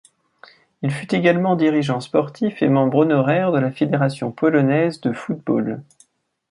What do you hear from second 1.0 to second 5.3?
également dirigeant sportif et membre honoraire de la fédération polonaise de